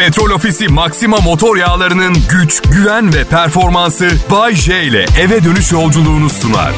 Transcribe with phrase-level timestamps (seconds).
[0.00, 6.30] Petrol Ofisi Maxima motor yağlarının güç, güven ve performansı Bay J ile eve dönüş yolculuğunu
[6.30, 6.72] sunar.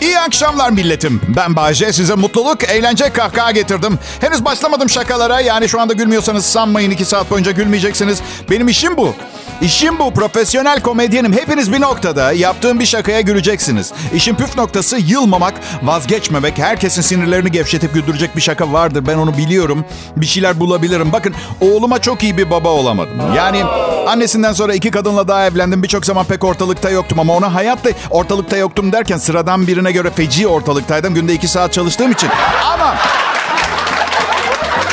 [0.00, 1.20] İyi akşamlar milletim.
[1.36, 1.92] Ben Bayce.
[1.92, 3.98] Size mutluluk, eğlence, kahkaha getirdim.
[4.20, 5.40] Henüz başlamadım şakalara.
[5.40, 8.22] Yani şu anda gülmüyorsanız sanmayın iki saat boyunca gülmeyeceksiniz.
[8.50, 9.14] Benim işim bu.
[9.62, 10.14] İşim bu.
[10.14, 11.32] Profesyonel komedyenim.
[11.32, 13.92] Hepiniz bir noktada yaptığım bir şakaya güleceksiniz.
[14.14, 16.58] İşin püf noktası yılmamak, vazgeçmemek.
[16.58, 19.06] Herkesin sinirlerini gevşetip güldürecek bir şaka vardır.
[19.06, 19.84] Ben onu biliyorum.
[20.16, 21.12] Bir şeyler bulabilirim.
[21.12, 23.34] Bakın oğluma çok iyi bir baba olamadım.
[23.36, 23.64] Yani
[24.06, 25.82] annesinden sonra iki kadınla daha evlendim.
[25.82, 30.46] Birçok zaman pek ortalıkta yoktum ama ona hayatta ortalıkta yoktum derken sıradan birine göre feci
[30.46, 31.14] ortalıktaydım.
[31.14, 32.30] Günde iki saat çalıştığım için.
[32.72, 32.94] Ama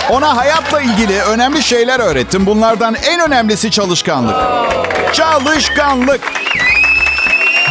[0.09, 2.45] ona hayatla ilgili önemli şeyler öğrettim.
[2.45, 4.36] Bunlardan en önemlisi çalışkanlık.
[5.13, 6.22] Çalışkanlık.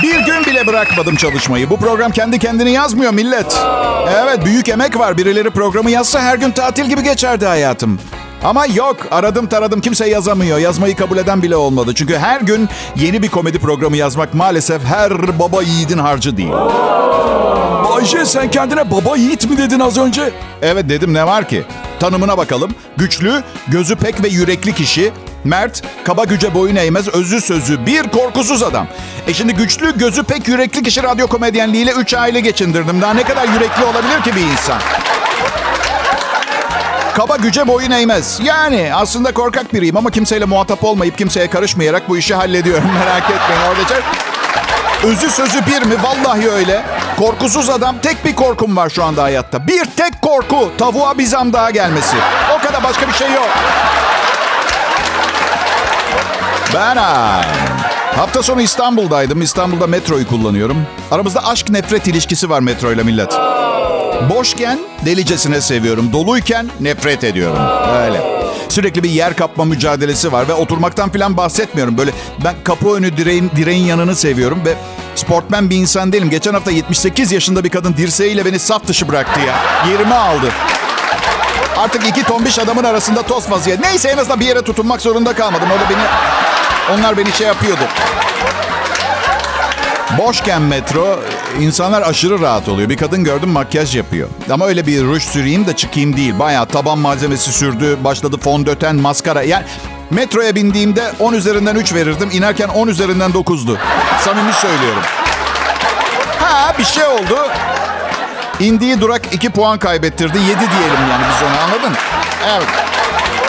[0.03, 1.71] Bir gün bile bırakmadım çalışmayı.
[1.71, 3.59] Bu program kendi kendini yazmıyor millet.
[4.19, 5.17] Evet büyük emek var.
[5.17, 8.01] Birileri programı yazsa her gün tatil gibi geçerdi hayatım.
[8.45, 10.59] Ama yok aradım taradım kimse yazamıyor.
[10.59, 11.93] Yazmayı kabul eden bile olmadı.
[11.95, 16.53] Çünkü her gün yeni bir komedi programı yazmak maalesef her baba yiğidin harcı değil.
[17.99, 20.31] Ayşe sen kendine baba yiğit mi dedin az önce?
[20.63, 21.65] Evet dedim ne var ki?
[22.01, 22.71] Tanımına bakalım.
[22.97, 25.13] Güçlü, gözü pek ve yürekli kişi.
[25.45, 28.87] Mert, kaba güce boyun eğmez, özü sözü, bir korkusuz adam.
[29.27, 33.03] E şimdi güçlü, gözü pek yürekli kişi radyo komedyenliğiyle 3 aile geçindirdim.
[33.03, 34.79] Daha ne kadar yürekli olabilir ki bir insan?
[37.15, 38.41] Kaba güce boyun eğmez.
[38.45, 42.91] Yani aslında korkak biriyim ama kimseyle muhatap olmayıp kimseye karışmayarak bu işi hallediyorum.
[42.95, 44.03] Merak etmeyin orada.
[45.05, 45.95] Özü sözü bir mi?
[46.03, 46.83] Vallahi öyle.
[47.19, 47.97] Korkusuz adam.
[48.03, 49.67] Tek bir korkum var şu anda hayatta.
[49.67, 50.71] Bir tek korku.
[50.79, 52.17] Tavuğa bir zam daha gelmesi.
[52.59, 53.49] O kadar başka bir şey yok.
[56.75, 57.41] Ben ha,
[58.17, 59.43] hafta sonu İstanbul'daydım.
[59.43, 60.87] İstanbul'da metroyu kullanıyorum.
[61.11, 63.33] Aramızda aşk nefret ilişkisi var metroyla millet.
[64.31, 66.13] Boşken delicesine seviyorum.
[66.13, 67.59] Doluyken nefret ediyorum.
[68.03, 68.38] Öyle.
[68.69, 71.99] Sürekli bir yer kapma mücadelesi var ve oturmaktan falan bahsetmiyorum.
[71.99, 72.11] Böyle
[72.45, 74.75] ben kapı önü direğin, direğin yanını seviyorum ve
[75.15, 76.31] sportmen bir insan değilim.
[76.31, 79.55] Geçen hafta 78 yaşında bir kadın dirseğiyle beni saf dışı bıraktı ya.
[79.93, 80.53] Yerimi aldı.
[81.77, 83.81] Artık iki tombiş adamın arasında toz vaziyet.
[83.81, 85.71] Neyse en azından bir yere tutunmak zorunda kalmadım.
[85.71, 86.03] Orada beni,
[86.99, 87.83] onlar beni şey yapıyordu.
[90.19, 91.21] Boşken metro
[91.61, 92.89] insanlar aşırı rahat oluyor.
[92.89, 94.29] Bir kadın gördüm makyaj yapıyor.
[94.51, 96.39] Ama öyle bir ruj süreyim de çıkayım değil.
[96.39, 97.99] Bayağı taban malzemesi sürdü.
[98.05, 99.43] Başladı fondöten, maskara.
[99.43, 99.65] Yani
[100.11, 102.31] metroya bindiğimde 10 üzerinden 3 verirdim.
[102.33, 103.77] İnerken 10 üzerinden 9'du.
[104.25, 105.03] Samimi söylüyorum.
[106.41, 107.49] Ha bir şey oldu.
[108.61, 110.39] İndiği durak 2 puan kaybettirdi.
[110.39, 111.97] 7 diyelim yani biz onu anladın?
[112.57, 112.69] Evet.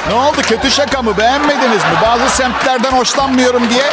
[0.09, 1.97] Ne oldu kötü şaka mı beğenmediniz mi?
[2.01, 3.83] Bazı semtlerden hoşlanmıyorum diye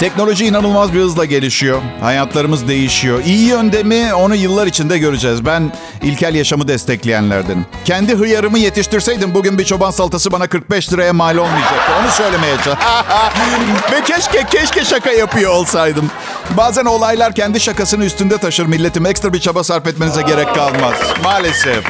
[0.00, 1.82] Teknoloji inanılmaz bir hızla gelişiyor.
[2.00, 3.22] Hayatlarımız değişiyor.
[3.24, 5.46] İyi yönde mi onu yıllar içinde göreceğiz.
[5.46, 7.66] Ben ilkel yaşamı destekleyenlerdenim.
[7.84, 11.92] Kendi hıyarımı yetiştirseydim bugün bir çoban salatası bana 45 liraya mal olmayacaktı.
[12.00, 12.54] Onu söylemeye.
[13.92, 16.10] Ve keşke keşke şaka yapıyor olsaydım.
[16.56, 19.06] Bazen olaylar kendi şakasını üstünde taşır milletim.
[19.06, 20.94] Ekstra bir çaba sarf etmenize gerek kalmaz.
[21.24, 21.84] Maalesef.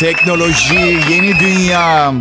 [0.00, 2.12] Teknoloji, yeni dünya,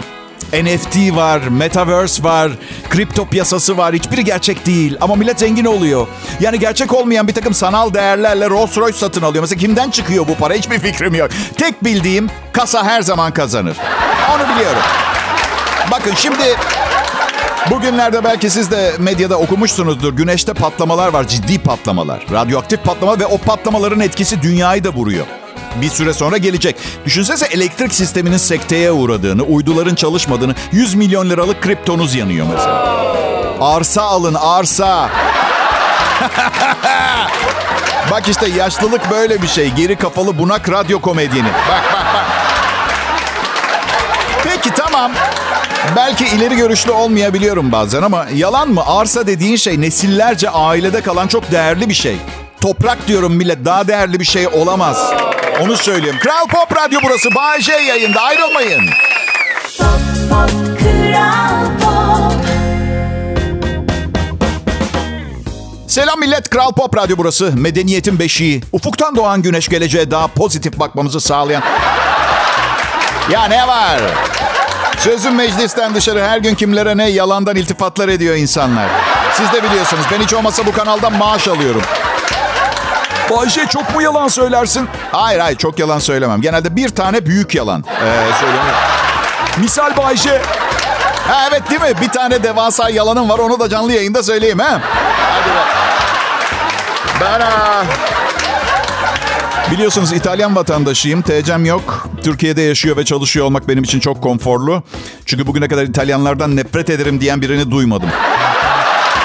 [0.54, 2.52] NFT var, Metaverse var,
[2.90, 3.94] kripto piyasası var.
[3.94, 6.08] Hiçbiri gerçek değil ama millet zengin oluyor.
[6.40, 9.42] Yani gerçek olmayan bir takım sanal değerlerle Rolls Royce satın alıyor.
[9.42, 11.30] Mesela kimden çıkıyor bu para hiçbir fikrim yok.
[11.58, 13.78] Tek bildiğim kasa her zaman kazanır.
[14.36, 14.82] Onu biliyorum.
[15.92, 16.56] Bakın şimdi
[17.72, 20.14] Bugünlerde belki siz de medyada okumuşsunuzdur.
[20.14, 22.26] Güneşte patlamalar var, ciddi patlamalar.
[22.32, 25.26] Radyoaktif patlama ve o patlamaların etkisi dünyayı da vuruyor
[25.82, 26.76] bir süre sonra gelecek.
[27.06, 33.00] Düşünsene elektrik sisteminin sekteye uğradığını, uyduların çalışmadığını, 100 milyon liralık kriptonuz yanıyor mesela.
[33.62, 35.10] Arsa alın, arsa.
[38.12, 39.72] bak işte yaşlılık böyle bir şey.
[39.72, 41.48] Geri kafalı bunak radyo komedyeni.
[41.48, 42.26] Bak bak bak.
[44.44, 45.12] Peki tamam.
[45.96, 48.84] Belki ileri görüşlü olmayabiliyorum bazen ama yalan mı?
[48.86, 52.18] Arsa dediğin şey nesillerce ailede kalan çok değerli bir şey.
[52.62, 55.14] Toprak diyorum millet daha değerli bir şey olamaz.
[55.62, 56.16] Onu söyleyeyim.
[56.20, 57.30] Kral Pop Radyo burası.
[57.60, 58.22] J yayında.
[58.22, 58.82] Ayrılmayın.
[59.78, 59.90] Pop,
[60.30, 62.34] pop, Kral Pop.
[65.88, 66.50] Selam millet.
[66.50, 67.52] Kral Pop Radyo burası.
[67.56, 68.62] Medeniyetin beşiği.
[68.72, 71.64] Ufuktan doğan güneş geleceğe daha pozitif bakmamızı sağlayan...
[73.32, 74.00] Ya ne var?
[74.98, 78.90] Sözüm meclisten dışarı her gün kimlere ne yalandan iltifatlar ediyor insanlar.
[79.34, 80.06] Siz de biliyorsunuz.
[80.12, 81.82] Ben hiç olmasa bu kanaldan maaş alıyorum.
[83.30, 84.88] Bayşe çok mu yalan söylersin?
[85.12, 86.42] Hayır hayır çok yalan söylemem.
[86.42, 88.70] Genelde bir tane büyük yalan ee, söylüyorum.
[89.58, 90.42] Misal Bayşe.
[91.28, 92.02] Ha, evet değil mi?
[92.02, 93.40] Bir tane devasa yalanım var.
[93.40, 94.82] Onu da canlı yayında söyleyeyim ha.
[95.32, 95.68] Hadi bak.
[97.22, 97.84] Ben ha.
[99.72, 101.22] Biliyorsunuz İtalyan vatandaşıyım.
[101.22, 102.08] TC'm yok.
[102.24, 104.84] Türkiye'de yaşıyor ve çalışıyor olmak benim için çok konforlu.
[105.26, 108.10] Çünkü bugüne kadar İtalyanlardan nefret ederim diyen birini duymadım.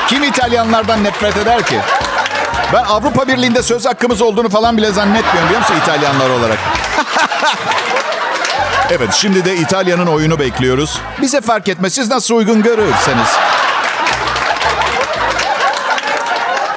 [0.09, 1.81] Kim İtalyanlardan nefret eder ki?
[2.75, 6.59] Ben Avrupa Birliği'nde söz hakkımız olduğunu falan bile zannetmiyorum biliyor musun İtalyanlar olarak?
[8.91, 11.01] evet şimdi de İtalya'nın oyunu bekliyoruz.
[11.23, 13.29] Bize fark etmez siz nasıl uygun görürseniz.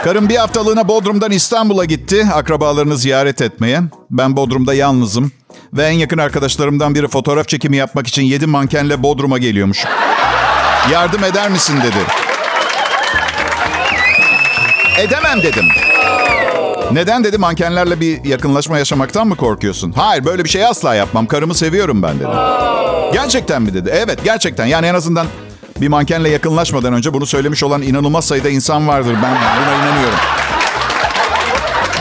[0.03, 3.81] Karım bir haftalığına Bodrum'dan İstanbul'a gitti akrabalarını ziyaret etmeye.
[4.11, 5.31] Ben Bodrum'da yalnızım.
[5.73, 9.85] Ve en yakın arkadaşlarımdan biri fotoğraf çekimi yapmak için yedi mankenle Bodrum'a geliyormuş.
[10.91, 11.99] Yardım eder misin dedi.
[14.97, 15.65] Edemem dedim.
[16.91, 19.91] Neden dedi mankenlerle bir yakınlaşma yaşamaktan mı korkuyorsun?
[19.91, 21.27] Hayır böyle bir şey asla yapmam.
[21.27, 22.29] Karımı seviyorum ben dedim.
[23.13, 23.91] Gerçekten mi dedi.
[23.93, 25.27] Evet gerçekten yani en azından
[25.81, 29.13] bir mankenle yakınlaşmadan önce bunu söylemiş olan inanılmaz sayıda insan vardır.
[29.23, 30.19] Ben buna inanıyorum.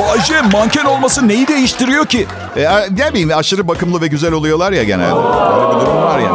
[0.01, 2.27] Bayce manken olması neyi değiştiriyor ki?
[2.57, 5.15] E, ne bileyim aşırı bakımlı ve güzel oluyorlar ya genelde.
[5.15, 6.31] Öyle bir durum var ya.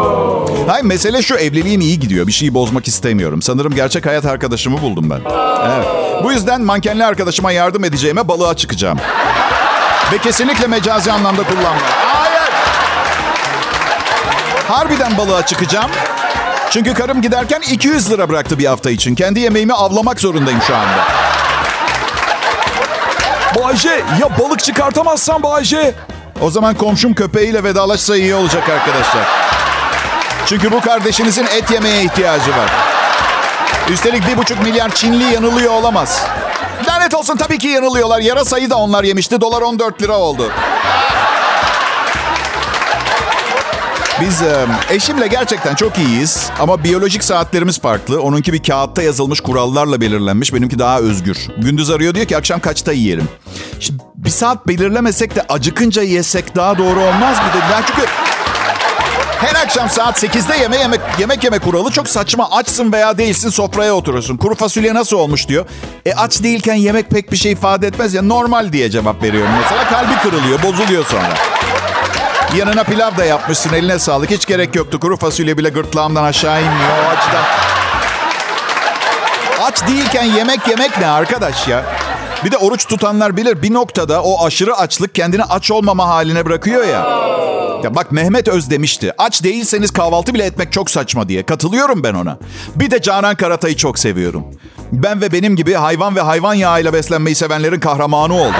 [0.67, 2.27] Hayır mesele şu evliliğim iyi gidiyor.
[2.27, 3.41] Bir şeyi bozmak istemiyorum.
[3.41, 5.21] Sanırım gerçek hayat arkadaşımı buldum ben.
[5.75, 5.87] Evet.
[6.23, 8.99] Bu yüzden mankenli arkadaşıma yardım edeceğime balığa çıkacağım.
[10.13, 11.77] Ve kesinlikle mecazi anlamda kullanmam.
[12.05, 12.51] Hayır.
[14.67, 15.91] Harbiden balığa çıkacağım.
[16.69, 19.15] Çünkü karım giderken 200 lira bıraktı bir hafta için.
[19.15, 21.07] Kendi yemeğimi avlamak zorundayım şu anda.
[23.55, 23.89] Bayce
[24.21, 25.93] ya balık çıkartamazsan Bayce.
[26.41, 29.40] O zaman komşum köpeğiyle vedalaşsa iyi olacak arkadaşlar.
[30.45, 32.71] Çünkü bu kardeşinizin et yemeye ihtiyacı var.
[33.89, 36.25] Üstelik bir buçuk milyar Çinli yanılıyor olamaz.
[36.88, 38.19] Lanet olsun tabii ki yanılıyorlar.
[38.19, 39.41] Yarasayı da onlar yemişti.
[39.41, 40.51] Dolar 14 lira oldu.
[44.21, 44.41] Biz
[44.89, 46.49] eşimle gerçekten çok iyiyiz.
[46.59, 48.21] Ama biyolojik saatlerimiz farklı.
[48.21, 50.53] Onunki bir kağıtta yazılmış kurallarla belirlenmiş.
[50.53, 51.47] Benimki daha özgür.
[51.57, 53.29] Gündüz arıyor diyor ki akşam kaçta yiyelim.
[53.79, 57.83] Şimdi bir saat belirlemesek de acıkınca yesek daha doğru olmaz mı dediler.
[57.88, 58.01] Çünkü
[59.41, 62.51] her akşam saat 8'de yeme yemek, yemek yeme kuralı çok saçma.
[62.51, 64.38] Açsın veya değilsin sofraya oturursun.
[64.38, 65.65] Kuru fasulye nasıl olmuş diyor.
[66.05, 68.21] E aç değilken yemek pek bir şey ifade etmez ya.
[68.21, 69.89] Normal diye cevap veriyorum mesela.
[69.89, 71.33] Kalbi kırılıyor, bozuluyor sonra.
[72.57, 74.31] Yanına pilav da yapmışsın eline sağlık.
[74.31, 74.99] Hiç gerek yoktu.
[74.99, 77.43] Kuru fasulye bile gırtlağımdan aşağı inmiyor o açıdan.
[79.61, 81.83] Aç değilken yemek yemek ne arkadaş ya?
[82.45, 86.88] Bir de oruç tutanlar bilir bir noktada o aşırı açlık kendini aç olmama haline bırakıyor
[86.88, 87.31] ya.
[87.83, 89.13] Ya bak Mehmet Öz demişti.
[89.17, 91.43] Aç değilseniz kahvaltı bile etmek çok saçma diye.
[91.43, 92.37] Katılıyorum ben ona.
[92.75, 94.45] Bir de Canan Karatay'ı çok seviyorum.
[94.91, 98.57] Ben ve benim gibi hayvan ve hayvan yağıyla beslenmeyi sevenlerin kahramanı oldu.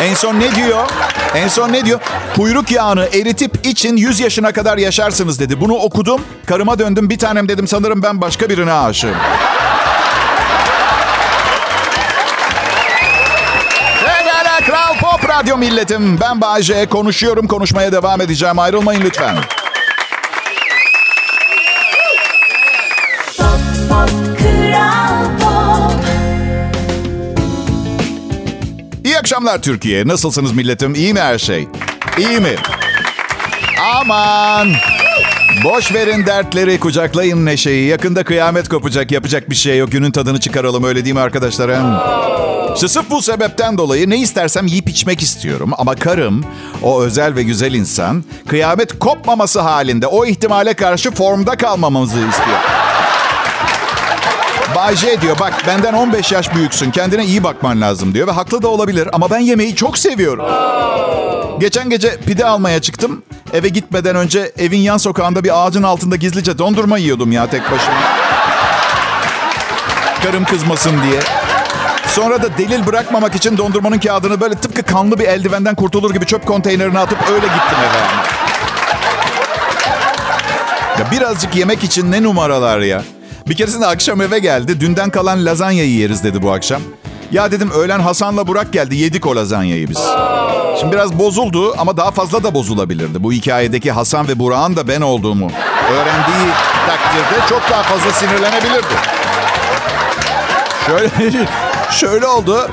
[0.00, 0.88] En son ne diyor?
[1.34, 2.00] En son ne diyor?
[2.36, 5.60] Kuyruk yağını eritip için 100 yaşına kadar yaşarsınız dedi.
[5.60, 6.20] Bunu okudum.
[6.46, 7.10] Karıma döndüm.
[7.10, 9.14] Bir tanem dedim sanırım ben başka birine aşığım.
[15.40, 16.20] Radyo milletim.
[16.20, 16.86] Ben Bayece.
[16.86, 17.46] Konuşuyorum.
[17.46, 18.58] Konuşmaya devam edeceğim.
[18.58, 19.36] Ayrılmayın lütfen.
[29.04, 30.08] İyi akşamlar Türkiye.
[30.08, 30.94] Nasılsınız milletim?
[30.94, 31.68] İyi mi her şey?
[32.18, 32.56] İyi mi?
[33.94, 34.68] Aman!
[35.64, 37.88] Boş verin dertleri, kucaklayın neşeyi.
[37.88, 39.92] Yakında kıyamet kopacak, yapacak bir şey yok.
[39.92, 41.94] Günün tadını çıkaralım, öyle değil mi arkadaşlarım?
[42.74, 45.70] İşte bu sebepten dolayı ne istersem yiyip içmek istiyorum.
[45.78, 46.44] Ama karım,
[46.82, 52.58] o özel ve güzel insan, kıyamet kopmaması halinde o ihtimale karşı formda kalmamızı istiyor.
[54.76, 58.68] Bay diyor bak benden 15 yaş büyüksün kendine iyi bakman lazım diyor ve haklı da
[58.68, 60.44] olabilir ama ben yemeği çok seviyorum.
[61.60, 63.22] Geçen gece pide almaya çıktım.
[63.52, 67.96] Eve gitmeden önce evin yan sokağında bir ağacın altında gizlice dondurma yiyordum ya tek başıma.
[70.22, 71.20] Karım kızmasın diye.
[72.06, 76.46] Sonra da delil bırakmamak için dondurmanın kağıdını böyle tıpkı kanlı bir eldivenden kurtulur gibi çöp
[76.46, 78.30] konteynerine atıp öyle gittim eve.
[81.02, 83.02] Ya birazcık yemek için ne numaralar ya.
[83.48, 84.80] Bir keresinde akşam eve geldi.
[84.80, 86.82] Dünden kalan lazanyayı yeriz dedi bu akşam.
[87.32, 88.96] Ya dedim öğlen Hasan'la Burak geldi.
[88.96, 89.98] Yedik o lazanyayı biz.
[90.80, 93.22] Şimdi biraz bozuldu ama daha fazla da bozulabilirdi.
[93.22, 95.50] Bu hikayedeki Hasan ve Burak'ın da ben olduğumu
[95.92, 96.52] öğrendiği
[96.86, 98.94] takdirde çok daha fazla sinirlenebilirdi.
[100.86, 101.10] Şöyle
[101.90, 102.68] şöyle oldu.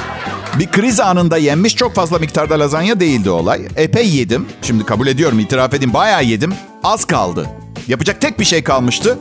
[0.59, 3.61] Bir kriz anında yenmiş çok fazla miktarda lazanya değildi olay.
[3.75, 4.45] Epey yedim.
[4.61, 5.93] Şimdi kabul ediyorum, itiraf edeyim.
[5.93, 6.53] Bayağı yedim.
[6.83, 7.49] Az kaldı.
[7.87, 9.17] Yapacak tek bir şey kalmıştı.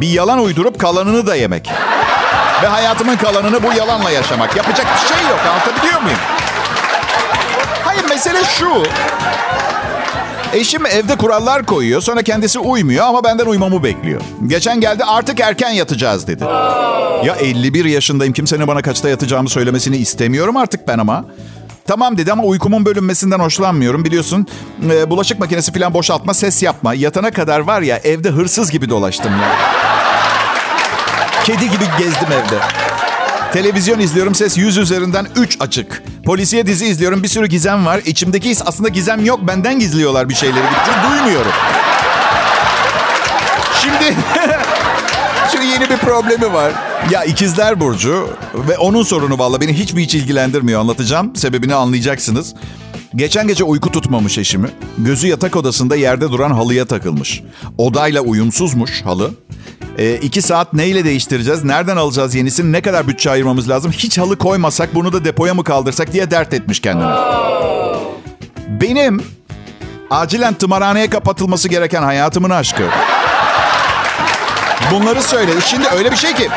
[0.00, 1.70] Bir yalan uydurup kalanını da yemek.
[2.62, 4.56] Ve hayatımın kalanını bu yalanla yaşamak.
[4.56, 5.40] Yapacak bir şey yok.
[5.50, 6.18] Anlatabiliyor muyum?
[7.84, 8.82] Hayır mesele şu.
[10.52, 12.00] Eşim evde kurallar koyuyor.
[12.00, 14.20] Sonra kendisi uymuyor ama benden uymamı bekliyor.
[14.46, 16.44] Geçen geldi artık erken yatacağız dedi.
[17.24, 18.32] Ya 51 yaşındayım.
[18.34, 21.24] Kimsenin bana kaçta yatacağımı söylemesini istemiyorum artık ben ama.
[21.86, 24.04] Tamam dedi ama uykumun bölünmesinden hoşlanmıyorum.
[24.04, 24.46] Biliyorsun
[24.90, 26.94] e, bulaşık makinesi falan boşaltma, ses yapma.
[26.94, 29.85] Yatana kadar var ya evde hırsız gibi dolaştım ya.
[31.46, 32.58] Kedi gibi gezdim evde.
[33.52, 36.02] Televizyon izliyorum ses 100 üzerinden 3 açık.
[36.24, 38.00] Polisiye dizi izliyorum bir sürü gizem var.
[38.06, 40.64] İçimdeki his aslında gizem yok benden gizliyorlar bir şeyleri.
[40.86, 41.52] Çünkü duymuyorum.
[43.82, 44.16] Şimdi
[45.52, 46.72] Şimdi yeni bir problemi var.
[47.10, 51.36] Ya ikizler Burcu ve onun sorunu valla beni hiç mi hiç ilgilendirmiyor anlatacağım.
[51.36, 52.54] Sebebini anlayacaksınız.
[53.16, 54.68] Geçen gece uyku tutmamış eşimi.
[54.98, 57.42] Gözü yatak odasında yerde duran halıya takılmış.
[57.78, 59.30] Odayla uyumsuzmuş halı.
[59.98, 61.64] E, iki saat neyle değiştireceğiz?
[61.64, 62.72] Nereden alacağız yenisini?
[62.72, 63.92] Ne kadar bütçe ayırmamız lazım?
[63.92, 67.10] Hiç halı koymasak bunu da depoya mı kaldırsak diye dert etmiş kendine.
[68.80, 69.22] Benim
[70.10, 72.82] acilen tımarhaneye kapatılması gereken hayatımın aşkı.
[74.90, 75.62] Bunları söyledi.
[75.64, 76.48] Şimdi öyle bir şey ki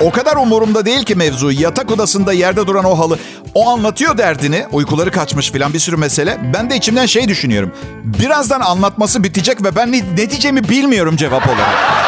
[0.00, 1.52] o kadar umurumda değil ki mevzu.
[1.52, 3.18] Yatak odasında yerde duran o halı.
[3.54, 4.66] O anlatıyor derdini.
[4.72, 6.38] Uykuları kaçmış filan bir sürü mesele.
[6.54, 7.72] Ben de içimden şey düşünüyorum.
[8.04, 12.06] Birazdan anlatması bitecek ve ben ne, ne diyeceğimi bilmiyorum cevap olarak.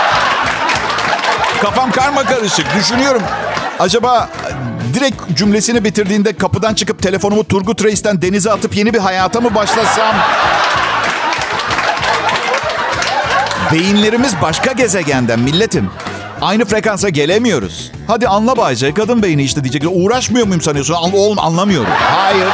[1.63, 2.67] Kafam karma karışık.
[2.79, 3.23] Düşünüyorum.
[3.79, 4.29] Acaba
[4.95, 10.15] direkt cümlesini bitirdiğinde kapıdan çıkıp telefonumu Turgut Reis'ten denize atıp yeni bir hayata mı başlasam?
[13.73, 15.91] Beyinlerimiz başka gezegenden milletim.
[16.41, 17.93] Aynı frekansa gelemiyoruz.
[18.07, 19.83] Hadi anla Bayce, kadın beyni işte diyecek.
[19.91, 20.95] Uğraşmıyor muyum sanıyorsun?
[20.95, 21.91] An- oğlum anlamıyorum.
[22.11, 22.47] Hayır.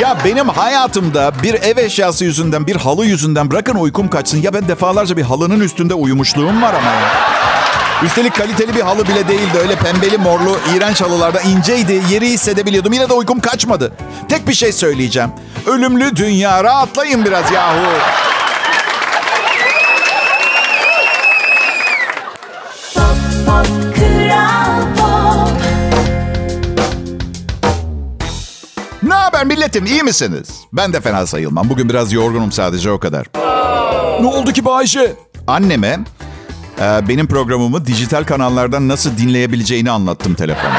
[0.00, 4.42] Ya benim hayatımda bir ev eşyası yüzünden, bir halı yüzünden bırakın uykum kaçsın.
[4.42, 7.28] Ya ben defalarca bir halının üstünde uyumuşluğum var ama ya.
[8.04, 9.58] Üstelik kaliteli bir halı bile değildi.
[9.62, 12.02] Öyle pembeli morlu iğrenç halılarda inceydi.
[12.10, 12.92] Yeri hissedebiliyordum.
[12.92, 13.92] Yine de uykum kaçmadı.
[14.28, 15.30] Tek bir şey söyleyeceğim.
[15.66, 17.86] Ölümlü dünya rahatlayın biraz yahu.
[29.38, 30.48] Haber milletim iyi misiniz?
[30.72, 31.68] Ben de fena sayılmam.
[31.68, 33.26] Bugün biraz yorgunum sadece o kadar.
[34.20, 35.12] Ne oldu ki Bayşe?
[35.46, 35.98] Anneme
[36.80, 40.78] e, benim programımı dijital kanallardan nasıl dinleyebileceğini anlattım telefonda.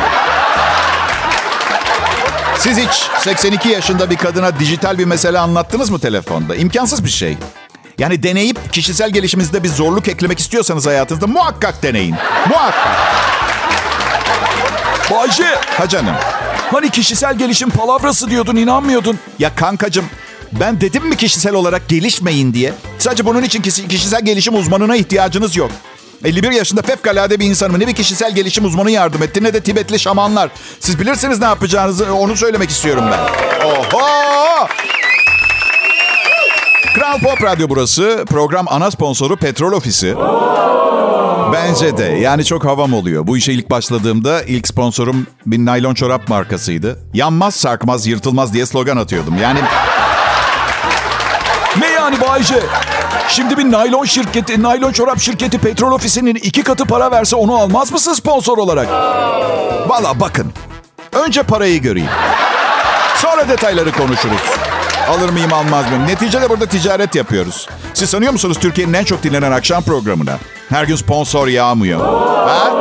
[2.58, 6.56] Siz hiç 82 yaşında bir kadına dijital bir mesele anlattınız mı telefonda?
[6.56, 7.38] İmkansız bir şey.
[7.98, 12.16] Yani deneyip kişisel gelişiminizde bir zorluk eklemek istiyorsanız hayatınızda muhakkak deneyin.
[12.50, 12.98] Muhakkak.
[15.12, 16.16] Bayşe Ha canım.
[16.72, 19.20] Hani kişisel gelişim palavrası diyordun inanmıyordun.
[19.40, 20.06] Ya kankacım
[20.52, 22.74] ben dedim mi kişisel olarak gelişmeyin diye?
[22.98, 25.72] Sadece bunun için kişi- kişisel gelişim uzmanına ihtiyacınız yok.
[26.26, 27.80] 51 yaşında fevkalade bir insanım.
[27.80, 30.50] Ne bir kişisel gelişim uzmanı yardım etti ne de Tibetli şamanlar.
[30.80, 33.20] Siz bilirsiniz ne yapacağınızı onu söylemek istiyorum ben.
[33.68, 34.68] Oho!
[36.96, 38.26] Kral Pop Radyo burası.
[38.30, 40.16] Program ana sponsoru Petrol Ofisi.
[41.54, 42.04] Bence de.
[42.04, 43.28] Yani çok havam oluyor.
[43.28, 47.00] Bu işe ilk başladığımda ilk sponsorum bir naylon çorap markasıydı.
[47.14, 49.38] Yanmaz, sarkmaz, yırtılmaz diye slogan atıyordum.
[49.42, 49.60] Yani
[51.80, 52.60] Ne yani Bayşe?
[53.28, 57.92] Şimdi bir naylon şirketi, naylon çorap şirketi petrol ofisinin iki katı para verse onu almaz
[57.92, 58.88] mısın sponsor olarak?
[59.90, 60.54] valla bakın.
[61.14, 62.10] Önce parayı göreyim.
[63.16, 64.42] Sonra detayları konuşuruz.
[65.10, 66.08] Alır mıyım almaz mıyım?
[66.08, 67.68] Neticede burada ticaret yapıyoruz.
[67.94, 70.38] Siz sanıyor musunuz Türkiye'nin en çok dinlenen akşam programına?
[70.70, 72.00] Her gün sponsor yağmıyor.
[72.48, 72.72] Ha?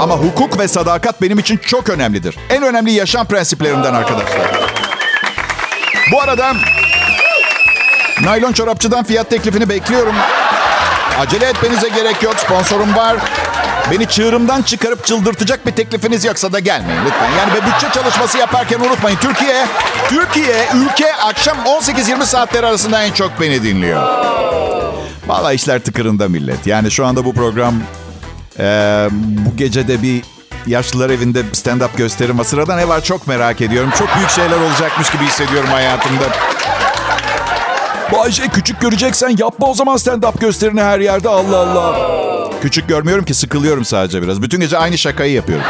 [0.00, 2.36] Ama hukuk ve sadakat benim için çok önemlidir.
[2.50, 4.50] En önemli yaşam prensiplerimden arkadaşlar.
[6.12, 6.52] Bu arada
[8.22, 10.14] naylon çorapçıdan fiyat teklifini bekliyorum.
[11.20, 12.34] Acele etmenize gerek yok.
[12.38, 13.16] Sponsorum var.
[13.90, 17.30] Beni çığırımdan çıkarıp çıldırtacak bir teklifiniz yoksa da gelmeyin lütfen.
[17.38, 19.16] Yani ve bütçe çalışması yaparken unutmayın.
[19.18, 19.66] Türkiye,
[20.08, 24.02] Türkiye, ülke akşam 18-20 saatleri arasında en çok beni dinliyor.
[25.26, 26.66] Vallahi işler tıkırında millet.
[26.66, 27.74] Yani şu anda bu program
[28.58, 30.22] eee, bu gece de bir
[30.66, 32.44] yaşlılar evinde stand-up gösterim var.
[32.44, 33.90] Sırada ne var çok merak ediyorum.
[33.98, 36.24] Çok büyük şeyler olacakmış gibi hissediyorum hayatımda.
[38.12, 42.31] Bayşe küçük göreceksen yapma o zaman stand-up gösterini her yerde Allah Allah.
[42.62, 44.42] Küçük görmüyorum ki sıkılıyorum sadece biraz.
[44.42, 45.64] Bütün gece aynı şakayı yapıyorum.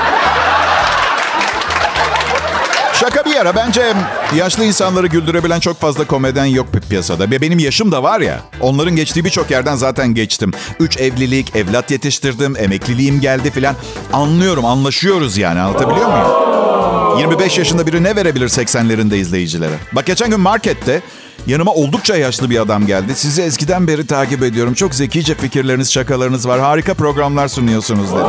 [2.94, 3.56] Şaka bir yara.
[3.56, 3.94] Bence
[4.36, 7.30] yaşlı insanları güldürebilen çok fazla komedyen yok pi- piyasada.
[7.30, 8.40] Ve benim yaşım da var ya.
[8.60, 10.52] Onların geçtiği birçok yerden zaten geçtim.
[10.80, 13.74] Üç evlilik, evlat yetiştirdim, emekliliğim geldi filan.
[14.12, 15.60] Anlıyorum, anlaşıyoruz yani.
[15.60, 17.18] Anlatabiliyor muyum?
[17.18, 19.74] 25 yaşında biri ne verebilir 80'lerinde izleyicilere?
[19.92, 21.02] Bak geçen gün markette
[21.46, 23.14] yanıma oldukça yaşlı bir adam geldi.
[23.14, 24.74] Sizi eskiden beri takip ediyorum.
[24.74, 26.60] Çok zekice fikirleriniz, şakalarınız var.
[26.60, 28.24] Harika programlar sunuyorsunuz dedi.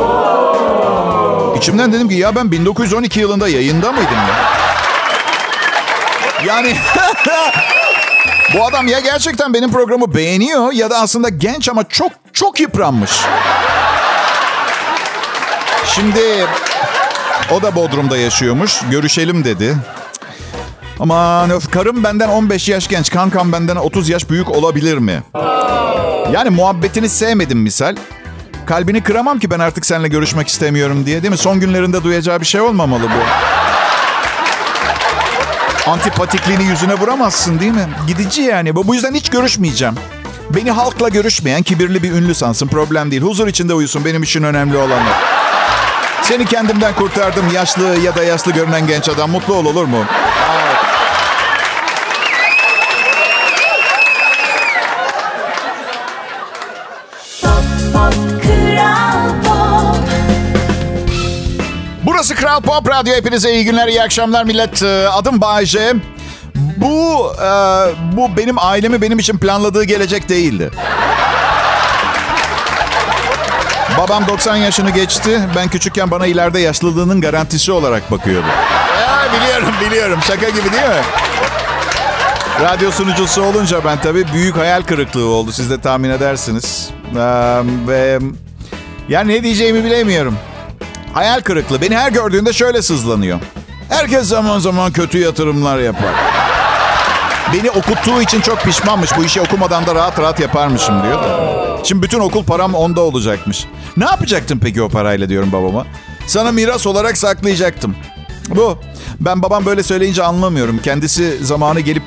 [1.56, 4.64] İçimden dedim ki ya ben 1912 yılında yayında mıydım ya?
[6.46, 6.76] Yani
[8.54, 13.10] bu adam ya gerçekten benim programı beğeniyor ya da aslında genç ama çok çok yıpranmış.
[15.86, 16.46] Şimdi
[17.50, 18.80] O da Bodrum'da yaşıyormuş.
[18.90, 19.76] Görüşelim dedi.
[21.00, 25.22] Aman öf karım benden 15 yaş genç, kankam benden 30 yaş büyük olabilir mi?
[26.32, 27.96] Yani muhabbetini sevmedim misal.
[28.66, 31.38] Kalbini kıramam ki ben artık seninle görüşmek istemiyorum diye değil mi?
[31.38, 33.24] Son günlerinde duyacağı bir şey olmamalı bu.
[35.90, 37.88] Antipatikliğini yüzüne vuramazsın değil mi?
[38.06, 38.76] Gidici yani.
[38.76, 39.94] Bu yüzden hiç görüşmeyeceğim.
[40.50, 42.68] Beni halkla görüşmeyen kibirli bir ünlü sansın.
[42.68, 43.22] Problem değil.
[43.22, 44.04] Huzur içinde uyusun.
[44.04, 45.00] Benim için önemli olan.
[46.22, 47.44] Seni kendimden kurtardım.
[47.54, 49.30] Yaşlı ya da yaşlı görünen genç adam.
[49.30, 50.04] Mutlu ol olur mu?
[62.54, 63.14] Kral Pop Radyo.
[63.14, 64.82] Hepinize iyi günler, iyi akşamlar millet.
[64.82, 65.94] Ee, Adım Bayece.
[66.54, 67.48] Bu, e,
[68.16, 70.70] bu benim ailemi benim için planladığı gelecek değildi.
[73.98, 75.40] Babam 90 yaşını geçti.
[75.56, 78.46] Ben küçükken bana ileride yaşlılığının garantisi olarak bakıyordu.
[79.00, 80.18] Ya, biliyorum, biliyorum.
[80.26, 81.02] Şaka gibi değil mi?
[82.60, 85.52] Radyo sunucusu olunca ben tabii büyük hayal kırıklığı oldu.
[85.52, 86.90] Siz de tahmin edersiniz.
[87.16, 87.18] Ee,
[87.88, 88.18] ve
[89.08, 90.38] yani ne diyeceğimi bilemiyorum.
[91.14, 91.80] Hayal kırıklığı.
[91.80, 93.40] Beni her gördüğünde şöyle sızlanıyor.
[93.88, 96.14] Herkes zaman zaman kötü yatırımlar yapar.
[97.52, 99.10] Beni okuttuğu için çok pişmanmış.
[99.18, 101.54] Bu işi okumadan da rahat rahat yaparmışım diyor da.
[101.84, 103.64] Şimdi bütün okul param onda olacakmış.
[103.96, 105.86] Ne yapacaktın peki o parayla diyorum babama.
[106.26, 107.96] Sana miras olarak saklayacaktım.
[108.48, 108.78] Bu.
[109.20, 110.78] Ben babam böyle söyleyince anlamıyorum.
[110.78, 112.02] Kendisi zamanı gelip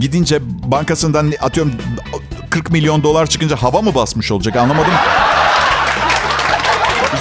[0.00, 1.72] gidince bankasından atıyorum
[2.50, 4.92] 40 milyon dolar çıkınca hava mı basmış olacak anlamadım.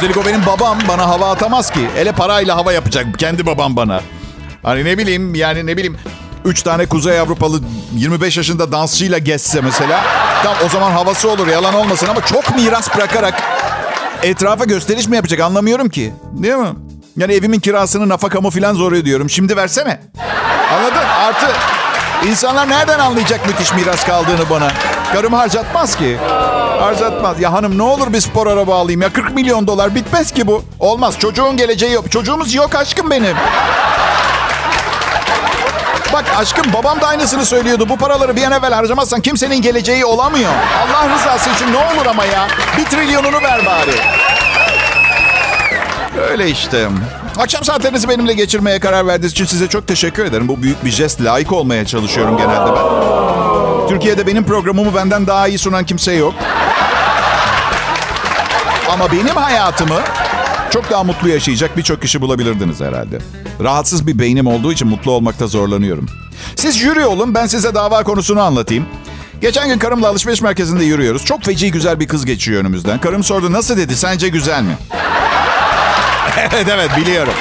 [0.01, 1.87] Üstelik o benim babam bana hava atamaz ki.
[1.97, 4.01] Ele parayla hava yapacak kendi babam bana.
[4.63, 5.97] Hani ne bileyim yani ne bileyim.
[6.45, 7.59] Üç tane Kuzey Avrupalı
[7.93, 10.03] 25 yaşında dansçıyla gezse mesela.
[10.43, 13.43] Tam o zaman havası olur yalan olmasın ama çok miras bırakarak
[14.23, 16.13] etrafa gösteriş mi yapacak anlamıyorum ki.
[16.31, 16.69] Değil mi?
[17.17, 19.29] Yani evimin kirasını nafakamı falan zor ödüyorum.
[19.29, 19.99] Şimdi versene.
[20.73, 21.05] Anladın?
[21.19, 21.47] Artı
[22.29, 24.67] insanlar nereden anlayacak müthiş miras kaldığını bana?
[25.13, 26.17] Karım harcatmaz ki.
[26.79, 27.39] Harcatmaz.
[27.39, 29.13] Ya hanım ne olur bir spor araba alayım ya.
[29.13, 30.63] 40 milyon dolar bitmez ki bu.
[30.79, 31.19] Olmaz.
[31.19, 32.11] Çocuğun geleceği yok.
[32.11, 33.35] Çocuğumuz yok aşkım benim.
[36.13, 37.89] Bak aşkım babam da aynısını söylüyordu.
[37.89, 40.51] Bu paraları bir an evvel harcamazsan kimsenin geleceği olamıyor.
[40.83, 42.47] Allah rızası için ne olur ama ya.
[42.77, 43.95] Bir trilyonunu ver bari.
[46.17, 46.87] Öyle işte.
[47.37, 50.47] Akşam saatlerinizi benimle geçirmeye karar verdiğiniz için size çok teşekkür ederim.
[50.47, 51.21] Bu büyük bir jest.
[51.21, 53.87] Layık olmaya çalışıyorum genelde ben.
[53.89, 56.33] Türkiye'de benim programımı benden daha iyi sunan kimse yok.
[58.91, 59.99] Ama benim hayatımı
[60.69, 63.19] çok daha mutlu yaşayacak birçok kişi bulabilirdiniz herhalde.
[63.63, 66.05] Rahatsız bir beynim olduğu için mutlu olmakta zorlanıyorum.
[66.55, 68.85] Siz jüri olun ben size dava konusunu anlatayım.
[69.41, 71.25] Geçen gün karımla alışveriş merkezinde yürüyoruz.
[71.25, 72.99] Çok feci güzel bir kız geçiyor önümüzden.
[73.01, 74.77] Karım sordu nasıl dedi sence güzel mi?
[76.53, 77.33] evet evet biliyorum.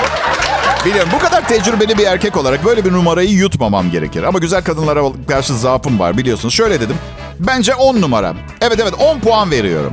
[0.85, 4.22] Biliyorum bu kadar tecrübeli bir erkek olarak böyle bir numarayı yutmamam gerekir.
[4.22, 6.55] Ama güzel kadınlara karşı zaafım var biliyorsunuz.
[6.55, 6.96] Şöyle dedim.
[7.38, 8.35] Bence 10 numara.
[8.61, 9.92] Evet evet 10 puan veriyorum.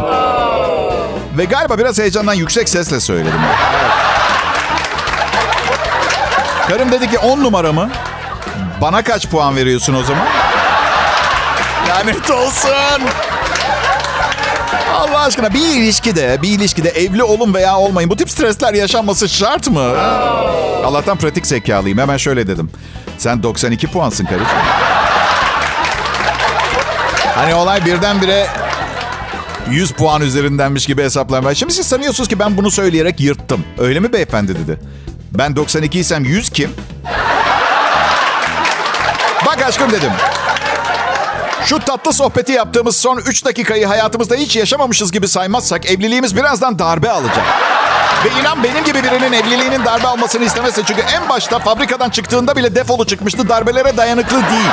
[1.38, 3.40] Ve galiba biraz heyecandan yüksek sesle söyledim.
[3.74, 3.92] Evet.
[6.68, 7.90] Karım dedi ki 10 numara mı?
[8.82, 10.28] Bana kaç puan veriyorsun o zaman?
[11.90, 13.02] Lanet olsun.
[14.98, 18.10] Allah aşkına bir ilişkide, bir ilişkide evli olun veya olmayın.
[18.10, 19.98] Bu tip stresler yaşanması şart mı?
[20.86, 21.98] Allah'tan pratik zekalıyım.
[21.98, 22.72] Hemen şöyle dedim.
[23.18, 24.48] Sen 92 puansın karıcığım.
[27.36, 28.48] Hani olay birdenbire
[29.70, 31.56] 100 puan üzerindenmiş gibi hesaplamaya.
[31.56, 33.64] Şimdi siz sanıyorsunuz ki ben bunu söyleyerek yırttım.
[33.78, 34.80] Öyle mi beyefendi dedi.
[35.32, 36.70] Ben 92 isem 100 kim?
[39.46, 40.12] Bak aşkım dedim.
[41.68, 47.12] Şu tatlı sohbeti yaptığımız son 3 dakikayı hayatımızda hiç yaşamamışız gibi saymazsak evliliğimiz birazdan darbe
[47.12, 47.46] alacak.
[48.26, 52.76] Ve inan benim gibi birinin evliliğinin darbe almasını istemezse çünkü en başta fabrikadan çıktığında bile
[52.76, 53.50] defolu çıkmıştı.
[53.50, 54.70] Darbelere dayanıklı değil.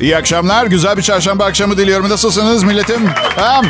[0.00, 0.66] İyi akşamlar.
[0.66, 2.08] Güzel bir çarşamba akşamı diliyorum.
[2.08, 3.10] Nasılsınız milletim?
[3.36, 3.64] Tamam.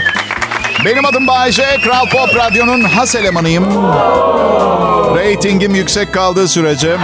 [0.84, 1.76] Benim adım Bayece.
[1.84, 3.64] Kral Pop Radyo'nun has elemanıyım.
[5.16, 6.96] Ratingim yüksek kaldığı sürece.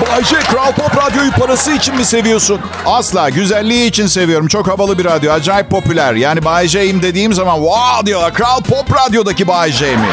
[0.00, 2.60] Bayce Kral Pop Radyo'yu parası için mi seviyorsun?
[2.86, 3.30] Asla.
[3.30, 4.48] Güzelliği için seviyorum.
[4.48, 5.32] Çok havalı bir radyo.
[5.32, 6.14] Acayip popüler.
[6.14, 8.34] Yani Bayece'yim dediğim zaman wow diyorlar.
[8.34, 10.08] Kral Pop Radyo'daki Bayece mi?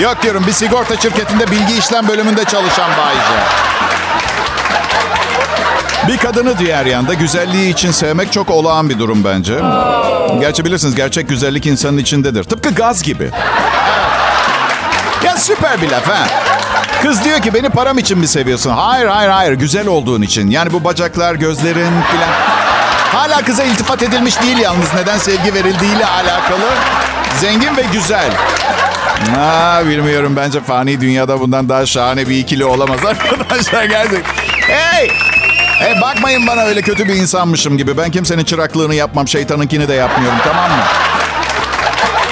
[0.00, 3.63] Yok diyorum bir sigorta şirketinde bilgi işlem bölümünde çalışan Bayece.
[6.08, 9.54] Bir kadını diğer yanda güzelliği için sevmek çok olağan bir durum bence.
[10.40, 12.44] Gerçi bilirsiniz gerçek güzellik insanın içindedir.
[12.44, 13.30] Tıpkı gaz gibi.
[15.24, 16.26] Ya süper bir laf ha.
[17.02, 18.70] Kız diyor ki beni param için mi seviyorsun?
[18.70, 20.50] Hayır hayır hayır güzel olduğun için.
[20.50, 21.74] Yani bu bacaklar, gözlerin
[22.12, 22.30] filan.
[23.12, 24.94] Hala kıza iltifat edilmiş değil yalnız.
[24.94, 26.70] Neden sevgi verildiğiyle alakalı.
[27.40, 28.30] Zengin ve güzel.
[29.36, 34.24] Ha, bilmiyorum bence fani dünyada bundan daha şahane bir ikili olamaz arkadaşlar gerçek.
[34.68, 35.08] Hey!
[35.78, 37.96] Hey bakmayın bana öyle kötü bir insanmışım gibi.
[37.96, 40.82] Ben kimsenin çıraklığını yapmam, şeytanınkini de yapmıyorum tamam mı?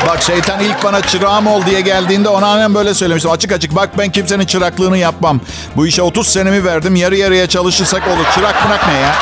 [0.08, 3.30] Bak şeytan ilk bana çırağım ol diye geldiğinde ona annem böyle söylemiştim.
[3.30, 5.40] Açık açık bak ben kimsenin çıraklığını yapmam.
[5.76, 6.96] Bu işe 30 senemi verdim.
[6.96, 8.24] Yarı yarıya çalışırsak olur.
[8.34, 9.14] Çırak bırak ne ya?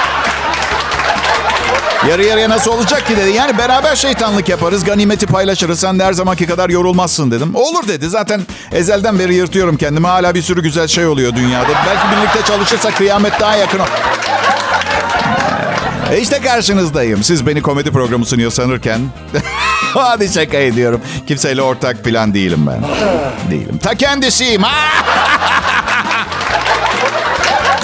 [2.10, 3.30] Yarı yarıya nasıl olacak ki dedi.
[3.30, 4.84] Yani beraber şeytanlık yaparız.
[4.84, 5.80] Ganimeti paylaşırız.
[5.80, 7.54] Sen de her zamanki kadar yorulmazsın dedim.
[7.54, 8.08] Olur dedi.
[8.08, 8.40] Zaten
[8.72, 10.06] ezelden beri yırtıyorum kendimi.
[10.06, 11.68] Hala bir sürü güzel şey oluyor dünyada.
[11.86, 13.80] Belki birlikte çalışırsak kıyamet daha yakın.
[16.12, 17.22] E işte karşınızdayım.
[17.22, 19.00] Siz beni komedi programı sunuyor sanırken.
[19.94, 21.00] Hadi şaka ediyorum.
[21.26, 22.82] Kimseyle ortak plan değilim ben.
[23.50, 23.78] Değilim.
[23.82, 24.62] Ta kendisiyim.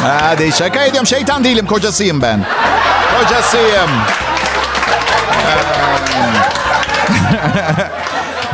[0.03, 1.07] Hadi şaka ediyorum.
[1.07, 1.67] Şeytan değilim.
[1.67, 2.47] Kocasıyım ben.
[3.21, 3.91] Kocasıyım.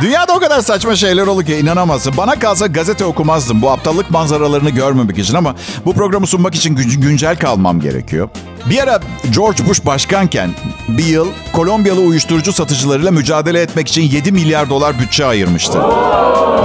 [0.01, 2.17] Dünyada o kadar saçma şeyler oluyor ki inanamazsın.
[2.17, 7.01] Bana kalsa gazete okumazdım bu aptallık manzaralarını görmemek için ama bu programı sunmak için gün-
[7.01, 8.29] güncel kalmam gerekiyor.
[8.69, 8.99] Bir ara
[9.35, 10.49] George Bush başkanken
[10.87, 15.79] bir yıl Kolombiyalı uyuşturucu satıcılarıyla mücadele etmek için 7 milyar dolar bütçe ayırmıştı.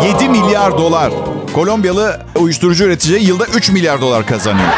[0.04, 1.10] 7 milyar dolar.
[1.54, 4.68] Kolombiyalı uyuşturucu üreticiye yılda 3 milyar dolar kazanıyor.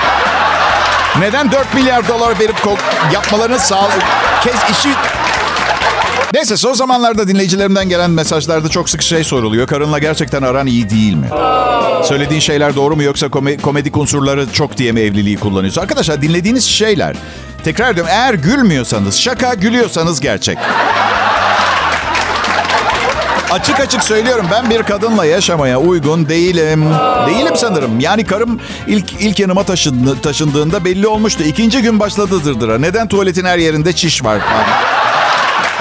[1.18, 2.56] Neden 4 milyar dolar verip
[3.12, 3.88] yapmalarını sağ...
[4.44, 4.88] Kez işi...
[6.34, 9.66] Neyse son zamanlarda dinleyicilerimden gelen mesajlarda çok sık şey soruluyor.
[9.66, 11.28] Karınla gerçekten aran iyi değil mi?
[12.04, 15.82] Söylediğin şeyler doğru mu yoksa kome- komedik unsurları çok diye mi evliliği kullanıyorsun?
[15.82, 17.16] Arkadaşlar dinlediğiniz şeyler...
[17.64, 20.58] Tekrar ediyorum eğer gülmüyorsanız şaka, gülüyorsanız gerçek.
[23.52, 26.84] Açık açık söylüyorum ben bir kadınla yaşamaya uygun değilim.
[27.26, 28.00] Değilim sanırım.
[28.00, 31.42] Yani karım ilk ilk yanıma taşındı, taşındığında belli olmuştu.
[31.44, 32.78] İkinci gün başladı dırdıra.
[32.78, 34.38] Neden tuvaletin her yerinde çiş var?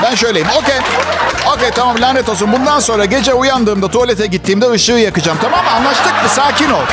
[0.03, 0.47] Ben şöyleyim.
[0.57, 0.75] Okey.
[1.55, 2.51] Okey tamam lanet olsun.
[2.51, 5.37] Bundan sonra gece uyandığımda tuvalete gittiğimde ışığı yakacağım.
[5.41, 5.71] Tamam mı?
[5.71, 6.29] Anlaştık mı?
[6.29, 6.83] Sakin ol.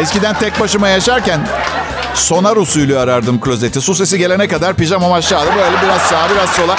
[0.00, 1.40] Eskiden tek başıma yaşarken
[2.14, 3.80] sonar usulü arardım klozeti.
[3.80, 5.50] Su sesi gelene kadar pijamam aşağıda.
[5.56, 6.76] Böyle biraz sağa biraz sola.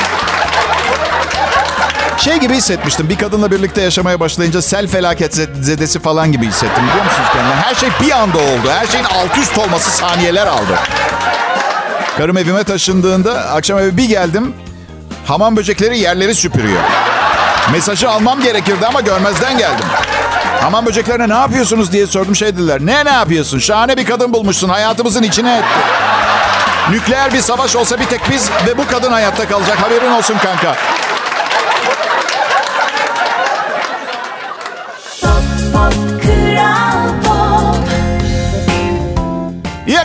[2.19, 3.09] Şey gibi hissetmiştim.
[3.09, 6.83] Bir kadınla birlikte yaşamaya başlayınca sel felaket zedesi falan gibi hissettim.
[6.87, 7.55] Biliyor musunuz kendine?
[7.55, 8.69] Her şey bir anda oldu.
[8.79, 10.79] Her şeyin alt üst olması saniyeler aldı.
[12.17, 14.53] Karım evime taşındığında akşam eve bir geldim.
[15.25, 16.81] Hamam böcekleri yerleri süpürüyor.
[17.71, 19.85] Mesajı almam gerekirdi ama görmezden geldim.
[20.61, 22.79] Hamam böceklerine ne yapıyorsunuz diye sordum şey dediler.
[22.81, 23.59] Ne ne yapıyorsun?
[23.59, 24.69] Şahane bir kadın bulmuşsun.
[24.69, 25.65] Hayatımızın içine etti.
[26.91, 29.77] Nükleer bir savaş olsa bir tek biz ve bu kadın hayatta kalacak.
[29.81, 30.75] Haberin olsun kanka.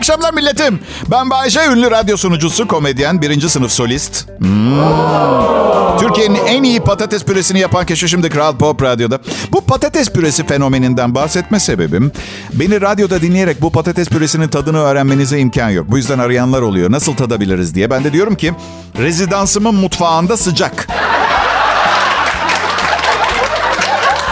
[0.05, 0.81] Akşamlar milletim.
[1.11, 4.29] Ben Bayece, ünlü radyo sunucusu, komedyen, birinci sınıf solist.
[4.39, 5.99] Hmm.
[5.99, 9.19] Türkiye'nin en iyi patates püresini yapan kişi şimdi Kral Pop Radyo'da.
[9.53, 12.13] Bu patates püresi fenomeninden bahsetme sebebim,
[12.53, 15.87] beni radyoda dinleyerek bu patates püresinin tadını öğrenmenize imkan yok.
[15.89, 16.91] Bu yüzden arayanlar oluyor.
[16.91, 17.91] Nasıl tadabiliriz diye.
[17.91, 18.53] Ben de diyorum ki,
[18.99, 20.89] rezidansımın mutfağında sıcak.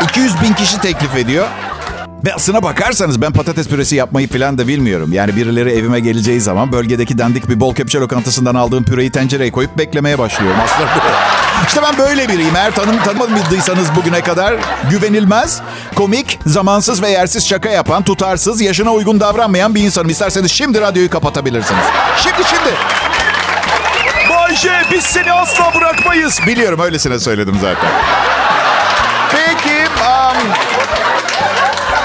[0.04, 1.46] 200 bin kişi teklif ediyor.
[2.24, 5.12] Ve aslına bakarsanız ben patates püresi yapmayı falan da bilmiyorum.
[5.12, 9.78] Yani birileri evime geleceği zaman bölgedeki dandik bir bol kepçe lokantasından aldığım püreyi tencereye koyup
[9.78, 10.58] beklemeye başlıyorum.
[10.64, 10.88] Aslında
[11.66, 12.56] işte ben böyle biriyim.
[12.56, 14.54] Eğer tanım, tanımadıysanız bugüne kadar
[14.90, 15.60] güvenilmez,
[15.94, 20.08] komik, zamansız ve yersiz şaka yapan, tutarsız, yaşına uygun davranmayan bir insanım.
[20.08, 21.84] İsterseniz şimdi radyoyu kapatabilirsiniz.
[22.16, 22.74] Şimdi şimdi.
[24.30, 26.40] Bayşe biz seni asla bırakmayız.
[26.46, 27.90] Biliyorum öylesine söyledim zaten.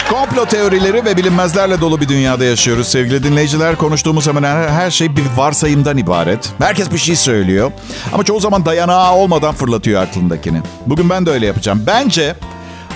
[0.09, 3.75] Komplo teorileri ve bilinmezlerle dolu bir dünyada yaşıyoruz sevgili dinleyiciler.
[3.75, 6.49] Konuştuğumuz hemen her, şey bir varsayımdan ibaret.
[6.59, 7.71] Herkes bir şey söylüyor.
[8.13, 10.61] Ama çoğu zaman dayanağı olmadan fırlatıyor aklındakini.
[10.85, 11.83] Bugün ben de öyle yapacağım.
[11.87, 12.35] Bence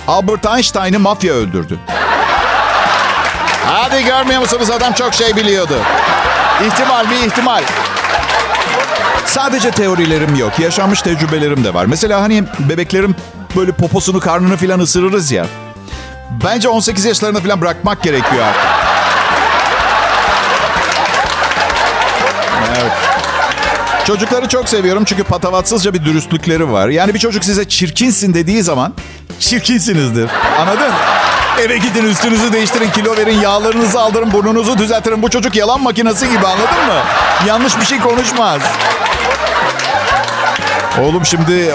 [0.08, 1.78] Albert Einstein'ı mafya öldürdü.
[3.66, 5.74] Hadi görmüyor musunuz adam çok şey biliyordu.
[6.66, 7.62] İhtimal bir ihtimal.
[9.26, 10.58] Sadece teorilerim yok.
[10.58, 11.86] Yaşanmış tecrübelerim de var.
[11.86, 13.16] Mesela hani bebeklerin
[13.56, 15.46] böyle poposunu karnını filan ısırırız ya.
[16.44, 18.62] Bence 18 yaşlarında falan bırakmak gerekiyor artık.
[22.80, 22.92] Evet.
[24.06, 26.88] Çocukları çok seviyorum çünkü patavatsızca bir dürüstlükleri var.
[26.88, 28.94] Yani bir çocuk size çirkinsin dediği zaman
[29.40, 30.30] çirkinsinizdir.
[30.60, 30.92] Anladın?
[31.60, 35.22] Eve gidin üstünüzü değiştirin, kilo verin, yağlarınızı aldırın, burnunuzu düzeltirin.
[35.22, 37.02] Bu çocuk yalan makinesi gibi anladın mı?
[37.46, 38.62] Yanlış bir şey konuşmaz.
[41.00, 41.72] Oğlum şimdi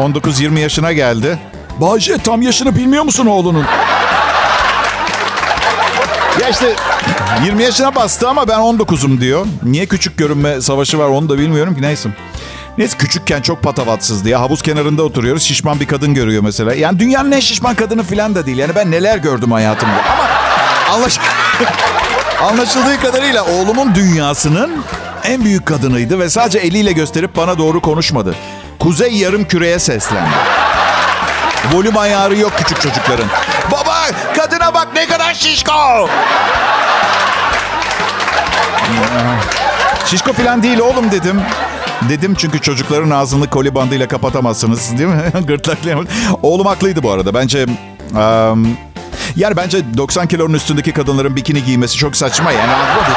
[0.00, 1.38] 19-20 yaşına geldi.
[1.80, 3.64] Bayce tam yaşını bilmiyor musun oğlunun?
[6.44, 6.74] Ya işte
[7.44, 9.46] 20 yaşına bastı ama ben 19'um diyor.
[9.62, 12.08] Niye küçük görünme savaşı var onu da bilmiyorum ki neyse.
[12.78, 14.40] Neyse küçükken çok patavatsızdı ya.
[14.40, 15.42] Havuz kenarında oturuyoruz.
[15.42, 16.74] Şişman bir kadın görüyor mesela.
[16.74, 18.58] Yani dünyanın en şişman kadını falan da değil.
[18.58, 19.94] Yani ben neler gördüm hayatımda.
[19.94, 20.28] Ama
[20.94, 21.18] anlaş...
[22.42, 24.84] anlaşıldığı kadarıyla oğlumun dünyasının
[25.24, 28.34] en büyük kadınıydı ve sadece eliyle gösterip bana doğru konuşmadı.
[28.78, 30.30] Kuzey yarım küreye seslendi.
[31.72, 33.26] Volüm ayarı yok küçük çocukların.
[33.70, 33.94] Baba
[34.74, 36.08] bak ne kadar şişko.
[40.06, 41.42] Şişko falan değil oğlum dedim.
[42.08, 45.32] Dedim çünkü çocukların ağzını koli bandıyla kapatamazsınız değil mi?
[45.46, 46.06] Gırtlaklayamaz.
[46.42, 47.34] Oğlum haklıydı bu arada.
[47.34, 47.66] Bence...
[48.12, 48.76] Um,
[49.36, 52.72] yani bence 90 kilonun üstündeki kadınların bikini giymesi çok saçma yani.
[52.72, 53.14] Anladın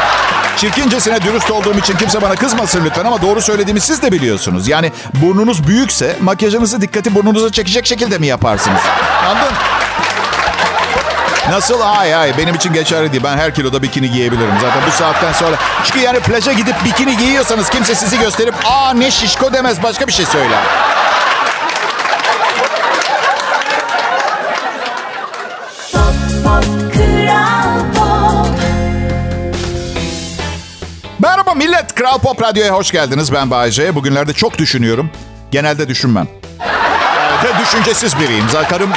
[0.57, 4.67] Çirkincesine dürüst olduğum için kimse bana kızmasın lütfen ama doğru söylediğimi siz de biliyorsunuz.
[4.67, 8.81] Yani burnunuz büyükse makyajınızı dikkati burnunuza çekecek şekilde mi yaparsınız?
[9.25, 9.76] Anladın?
[11.49, 11.81] Nasıl?
[11.81, 13.23] Ay ay benim için geçerli değil.
[13.23, 15.55] Ben her kiloda bikini giyebilirim zaten bu saatten sonra.
[15.83, 20.13] Çünkü yani plaja gidip bikini giyiyorsanız kimse sizi gösterip aa ne şişko demez başka bir
[20.13, 20.60] şey söyler.
[31.19, 31.95] Merhaba millet.
[31.95, 33.33] Kral Pop Radyo'ya hoş geldiniz.
[33.33, 33.95] Ben Bayece.
[33.95, 35.10] Bugünlerde çok düşünüyorum.
[35.51, 36.27] Genelde düşünmem.
[37.43, 38.45] Ve düşüncesiz biriyim.
[38.49, 38.89] Zaten karım,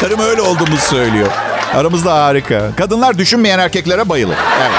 [0.00, 1.28] karım öyle olduğumuzu söylüyor.
[1.74, 2.70] Aramızda harika.
[2.76, 4.36] Kadınlar düşünmeyen erkeklere bayılır.
[4.60, 4.72] Evet.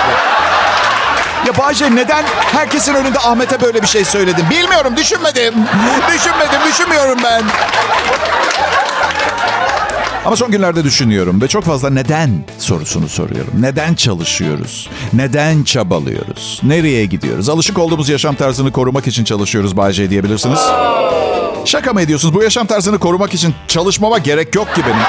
[1.47, 4.45] Ya Bayce neden herkesin önünde Ahmet'e böyle bir şey söyledin?
[4.49, 5.53] Bilmiyorum, düşünmedim.
[6.13, 7.43] düşünmedim, düşünmüyorum ben.
[10.25, 12.29] Ama son günlerde düşünüyorum ve çok fazla neden
[12.59, 13.53] sorusunu soruyorum.
[13.59, 14.89] Neden çalışıyoruz?
[15.13, 16.61] Neden çabalıyoruz?
[16.63, 17.49] Nereye gidiyoruz?
[17.49, 20.59] Alışık olduğumuz yaşam tarzını korumak için çalışıyoruz Bayce diyebilirsiniz.
[21.65, 22.33] Şaka mı ediyorsunuz?
[22.35, 25.03] Bu yaşam tarzını korumak için çalışmama gerek yok ki benim.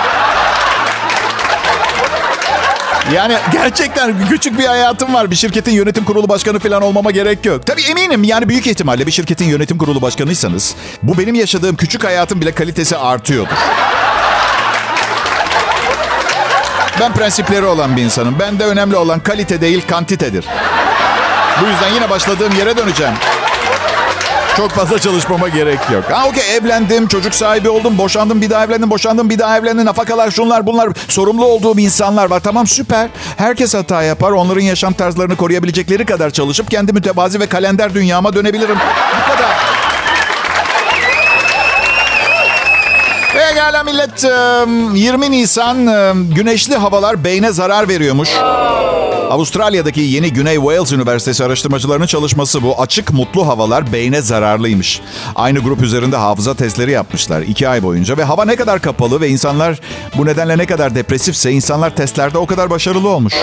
[3.13, 5.31] Yani gerçekten küçük bir hayatım var.
[5.31, 7.67] Bir şirketin yönetim kurulu başkanı falan olmama gerek yok.
[7.67, 12.41] Tabii eminim yani büyük ihtimalle bir şirketin yönetim kurulu başkanıysanız bu benim yaşadığım küçük hayatın
[12.41, 13.57] bile kalitesi artıyordur.
[17.01, 18.39] Ben prensipleri olan bir insanım.
[18.39, 20.45] Bende önemli olan kalite değil kantitedir.
[21.63, 23.15] Bu yüzden yine başladığım yere döneceğim.
[24.57, 26.05] Çok fazla çalışmama gerek yok.
[26.11, 29.85] Ha okey evlendim, çocuk sahibi oldum, boşandım, bir daha evlendim, boşandım, bir daha evlendim.
[29.87, 30.89] Nafakalar şunlar bunlar.
[31.09, 32.41] Sorumlu olduğum insanlar var.
[32.41, 33.09] Tamam süper.
[33.37, 34.31] Herkes hata yapar.
[34.33, 38.77] Onların yaşam tarzlarını koruyabilecekleri kadar çalışıp kendi mütevazi ve kalender dünyama dönebilirim.
[39.23, 39.51] Bu kadar.
[43.35, 44.25] Pekala millet.
[44.95, 45.87] 20 Nisan
[46.35, 48.29] güneşli havalar beyne zarar veriyormuş.
[49.35, 52.81] Avustralya'daki yeni Güney Wales Üniversitesi araştırmacılarının çalışması bu.
[52.81, 55.01] Açık mutlu havalar beyne zararlıymış.
[55.35, 58.17] Aynı grup üzerinde hafıza testleri yapmışlar iki ay boyunca.
[58.17, 59.81] Ve hava ne kadar kapalı ve insanlar
[60.17, 63.35] bu nedenle ne kadar depresifse insanlar testlerde o kadar başarılı olmuş.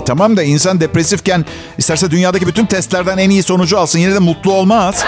[0.00, 1.44] E tamam da insan depresifken
[1.78, 5.04] isterse dünyadaki bütün testlerden en iyi sonucu alsın yine de mutlu olmaz.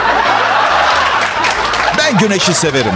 [1.99, 2.95] Ben güneşi severim.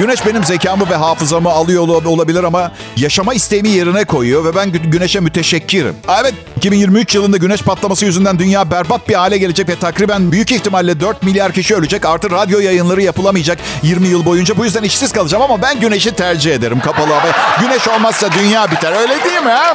[0.00, 5.20] Güneş benim zekamı ve hafızamı alıyor olabilir ama yaşama isteğimi yerine koyuyor ve ben güneşe
[5.20, 5.96] müteşekkirim.
[6.20, 11.00] Evet 2023 yılında güneş patlaması yüzünden dünya berbat bir hale gelecek ve takriben büyük ihtimalle
[11.00, 12.06] 4 milyar kişi ölecek.
[12.06, 14.56] Artı radyo yayınları yapılamayacak 20 yıl boyunca.
[14.56, 17.32] Bu yüzden işsiz kalacağım ama ben güneşi tercih ederim kapalı hava.
[17.60, 19.50] Güneş olmazsa dünya biter öyle değil mi?
[19.50, 19.74] He?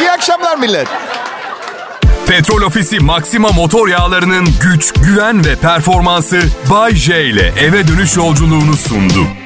[0.00, 0.88] İyi akşamlar millet.
[2.26, 8.76] Petrol Ofisi Maxima motor yağlarının güç, güven ve performansı Bay J ile eve dönüş yolculuğunu
[8.76, 9.41] sundu.